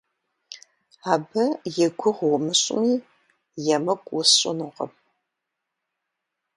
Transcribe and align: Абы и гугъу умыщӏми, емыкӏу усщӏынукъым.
Абы 1.13 1.43
и 1.83 1.87
гугъу 1.99 2.29
умыщӏми, 2.35 2.93
емыкӏу 3.75 4.15
усщӏынукъым. 4.23 4.91